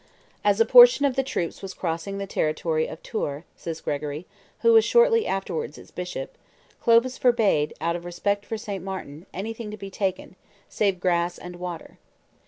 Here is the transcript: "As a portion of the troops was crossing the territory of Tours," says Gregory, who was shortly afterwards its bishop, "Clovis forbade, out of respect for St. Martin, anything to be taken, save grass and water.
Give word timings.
"As 0.43 0.59
a 0.59 0.65
portion 0.65 1.05
of 1.05 1.15
the 1.15 1.21
troops 1.21 1.61
was 1.61 1.75
crossing 1.75 2.17
the 2.17 2.25
territory 2.25 2.87
of 2.87 3.03
Tours," 3.03 3.43
says 3.55 3.81
Gregory, 3.81 4.25
who 4.61 4.73
was 4.73 4.83
shortly 4.83 5.27
afterwards 5.27 5.77
its 5.77 5.91
bishop, 5.91 6.39
"Clovis 6.81 7.19
forbade, 7.19 7.75
out 7.79 7.95
of 7.95 8.03
respect 8.03 8.43
for 8.43 8.57
St. 8.57 8.83
Martin, 8.83 9.27
anything 9.31 9.69
to 9.69 9.77
be 9.77 9.91
taken, 9.91 10.35
save 10.67 10.99
grass 10.99 11.37
and 11.37 11.57
water. 11.57 11.99